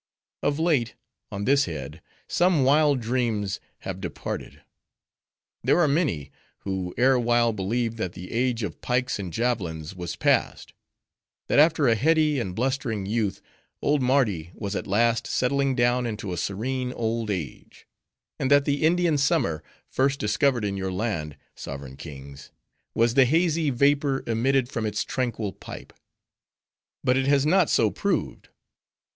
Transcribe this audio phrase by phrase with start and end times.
[0.41, 0.95] "Of late,
[1.31, 4.63] on this head, some wild dreams have departed.
[5.63, 6.31] "There are many,
[6.61, 10.73] who erewhile believed that the age of pikes and javelins was passed;
[11.49, 13.41] that after a heady and blustering youth,
[13.79, 17.85] old Mardi was at last settling down into a serene old age;
[18.39, 22.49] and that the Indian summer, first discovered in your land, sovereign kings!
[22.95, 25.93] was the hazy vapor emitted from its tranquil pipe.
[27.03, 28.49] But it has not so proved.